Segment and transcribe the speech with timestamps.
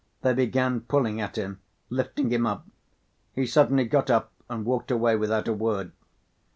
[0.23, 1.59] They began pulling at him,
[1.91, 2.65] lifting him up.
[3.35, 5.91] He suddenly got up and walked away without a word.